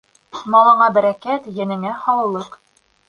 Малыңа 0.53 0.87
бәрәкәт, 0.95 1.47
йәнеңә 1.59 1.93
һаулыҡ! 2.07 2.59